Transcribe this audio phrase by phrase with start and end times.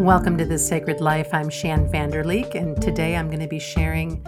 [0.00, 1.34] Welcome to the Sacred Life.
[1.34, 4.22] I'm Shan Vanderleek, and today I'm going to be sharing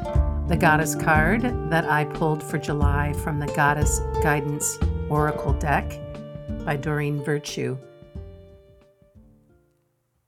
[0.46, 1.40] the Goddess card
[1.70, 4.78] that I pulled for July from the Goddess Guidance
[5.08, 5.98] Oracle deck
[6.66, 7.78] by Doreen Virtue.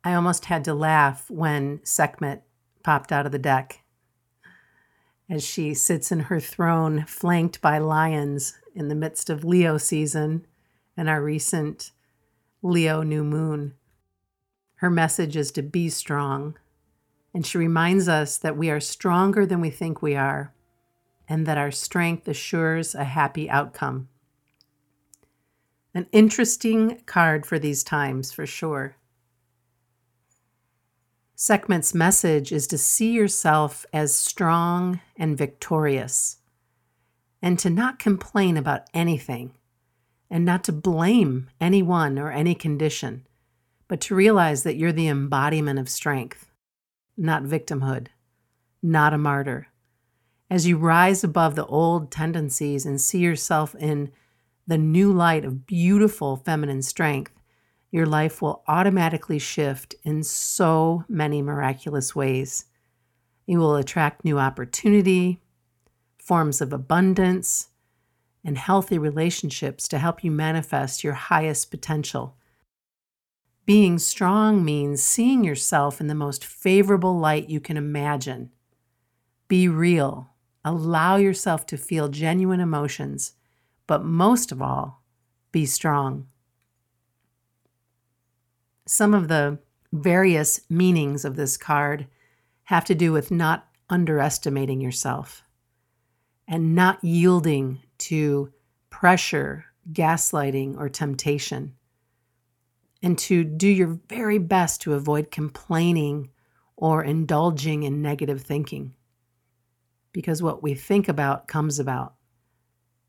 [0.03, 2.43] I almost had to laugh when Sekhmet
[2.83, 3.83] popped out of the deck
[5.29, 10.47] as she sits in her throne, flanked by lions in the midst of Leo season
[10.97, 11.91] and our recent
[12.63, 13.75] Leo new moon.
[14.85, 16.59] Her message is to be strong,
[17.33, 20.53] and she reminds us that we are stronger than we think we are,
[21.27, 24.11] and that our strength assures a happy outcome.
[25.95, 28.97] An interesting card for these times, for sure.
[31.35, 36.41] Sekhmet's message is to see yourself as strong and victorious,
[37.41, 39.55] and to not complain about anything,
[40.29, 43.27] and not to blame anyone or any condition
[43.89, 46.51] but to realize that you're the embodiment of strength,
[47.17, 48.09] not victimhood,
[48.83, 49.69] not a martyr.
[50.51, 54.11] As you rise above the old tendencies and see yourself in
[54.67, 57.33] the new light of beautiful feminine strength,
[57.91, 62.67] your life will automatically shift in so many miraculous ways.
[63.47, 65.41] You will attract new opportunity,
[66.19, 67.69] forms of abundance,
[68.45, 72.37] and healthy relationships to help you manifest your highest potential
[73.67, 78.51] being strong means seeing yourself in the most favorable light you can imagine.
[79.49, 80.31] Be real.
[80.65, 83.33] Allow yourself to feel genuine emotions,
[83.87, 85.03] but most of all,
[85.53, 86.27] be strong.
[88.87, 89.59] Some of the
[89.93, 92.07] various meanings of this card
[92.65, 95.43] have to do with not underestimating yourself
[96.47, 98.53] and not yielding to
[98.91, 101.75] pressure, gaslighting, or temptation
[103.05, 106.31] and to do your very best to avoid complaining
[106.75, 108.95] or indulging in negative thinking.
[110.11, 112.15] Because what we think about comes about.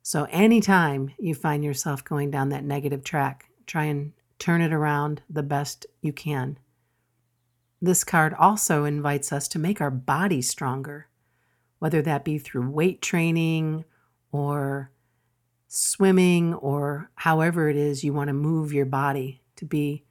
[0.01, 5.21] So, anytime you find yourself going down that negative track, try and turn it around
[5.29, 6.59] the best you can.
[7.81, 11.07] This card also invites us to make our body stronger,
[11.79, 13.85] whether that be through weight training
[14.33, 14.91] or
[15.69, 20.05] swimming or however it is you want to move your body to be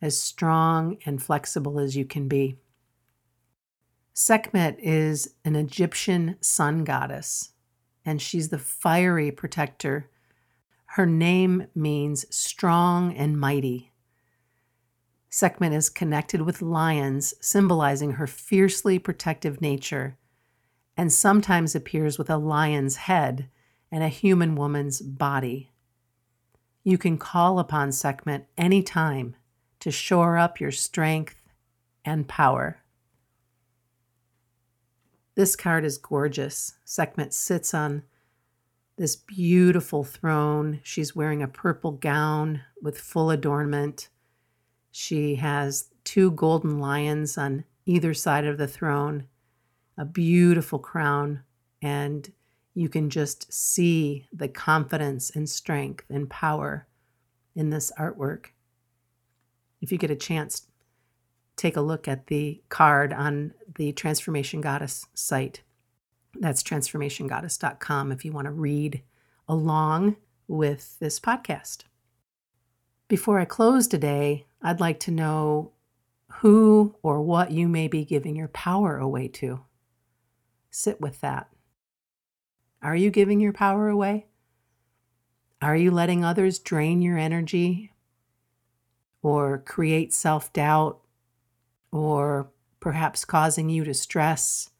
[0.00, 2.56] as strong and flexible as you can be.
[4.12, 7.52] Sekhmet is an Egyptian sun goddess,
[8.04, 10.10] and she's the fiery protector.
[10.86, 13.92] Her name means strong and mighty.
[15.30, 20.16] Sekhmet is connected with lions, symbolizing her fiercely protective nature,
[20.96, 23.48] and sometimes appears with a lion's head
[23.90, 25.70] and a human woman's body.
[26.88, 29.36] You can call upon Sekhmet anytime
[29.80, 31.36] to shore up your strength
[32.02, 32.78] and power.
[35.34, 36.78] This card is gorgeous.
[36.86, 38.04] Sekhmet sits on
[38.96, 40.80] this beautiful throne.
[40.82, 44.08] She's wearing a purple gown with full adornment.
[44.90, 49.26] She has two golden lions on either side of the throne,
[49.98, 51.42] a beautiful crown,
[51.82, 52.32] and
[52.78, 56.86] you can just see the confidence and strength and power
[57.56, 58.50] in this artwork.
[59.80, 60.68] If you get a chance,
[61.56, 65.62] take a look at the card on the Transformation Goddess site.
[66.38, 69.02] That's transformationgoddess.com if you want to read
[69.48, 70.14] along
[70.46, 71.78] with this podcast.
[73.08, 75.72] Before I close today, I'd like to know
[76.30, 79.64] who or what you may be giving your power away to.
[80.70, 81.48] Sit with that.
[82.82, 84.26] Are you giving your power away?
[85.60, 87.92] Are you letting others drain your energy
[89.22, 91.00] or create self doubt
[91.90, 92.50] or
[92.80, 94.70] perhaps causing you to stress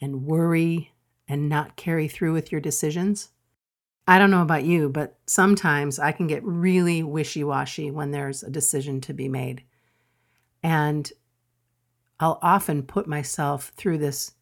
[0.00, 0.92] and worry
[1.28, 3.30] and not carry through with your decisions?
[4.08, 8.42] I don't know about you, but sometimes I can get really wishy washy when there's
[8.42, 9.62] a decision to be made.
[10.62, 11.12] And
[12.18, 14.32] I'll often put myself through this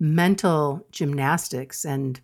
[0.00, 2.20] mental gymnastics and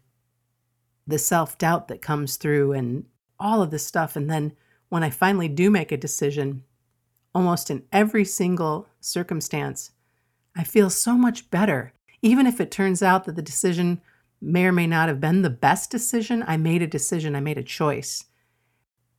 [1.06, 3.04] the self doubt that comes through and
[3.38, 4.16] all of this stuff.
[4.16, 4.52] And then
[4.88, 6.64] when I finally do make a decision,
[7.34, 9.90] almost in every single circumstance,
[10.56, 11.92] I feel so much better.
[12.22, 14.00] Even if it turns out that the decision
[14.40, 17.58] may or may not have been the best decision, I made a decision, I made
[17.58, 18.24] a choice.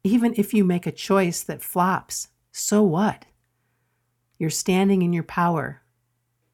[0.04, 3.25] Even if you make a choice that flops, so what?
[4.38, 5.81] You're standing in your power.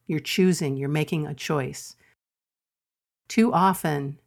[0.07, 1.95] You're choosing, you're making a choice.
[3.27, 4.19] Too often,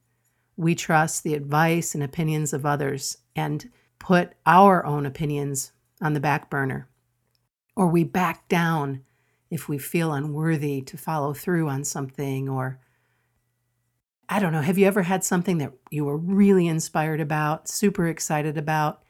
[0.57, 6.21] we trust the advice and opinions of others and put our own opinions on the
[6.21, 6.89] back burner.
[7.77, 9.03] or we back down
[9.51, 12.79] if we feel unworthy to follow through on something or
[14.29, 18.09] I don't know, have you ever had something that you were really inspired about, super
[18.09, 19.03] excited about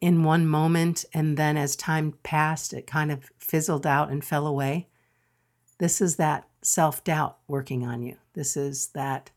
[0.00, 4.46] in one moment and then as time passed it kind of fizzled out and fell
[4.46, 4.88] away?
[5.82, 8.16] This is that self-doubt working on you.
[8.34, 9.32] This is that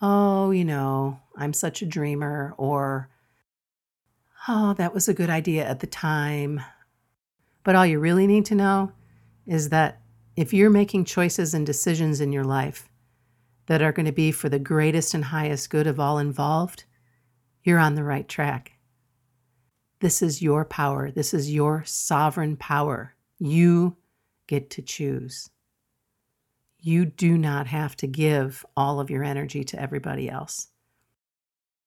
[0.00, 3.10] oh, you know, I'm such a dreamer or
[4.48, 6.62] oh, that was a good idea at the time.
[7.64, 8.92] But all you really need to know
[9.46, 10.00] is that
[10.36, 12.88] if you're making choices and decisions in your life
[13.66, 16.84] that are going to be for the greatest and highest good of all involved,
[17.62, 18.72] you're on the right track.
[20.00, 21.10] This is your power.
[21.10, 23.16] This is your sovereign power.
[23.38, 23.98] You
[24.46, 25.50] get to choose.
[26.82, 30.68] You do not have to give all of your energy to everybody else.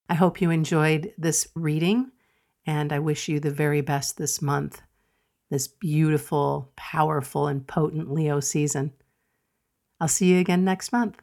[0.09, 2.11] I hope you enjoyed this reading,
[2.65, 4.81] and I wish you the very best this month
[5.53, 8.91] this beautiful, powerful, and potent Leo season.
[9.99, 11.21] I'll see you again next month.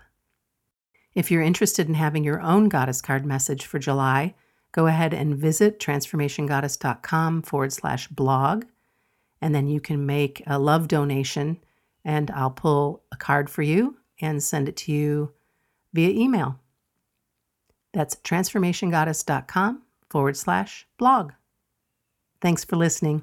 [1.15, 4.37] If you're interested in having your own goddess card message for July,
[4.71, 8.67] go ahead and visit transformationgoddess.com forward slash blog,
[9.41, 11.59] and then you can make a love donation,
[12.05, 15.33] and I'll pull a card for you and send it to you
[15.93, 16.59] via email.
[17.93, 21.33] That's transformationgoddess.com forward slash blog.
[22.41, 23.23] Thanks for listening.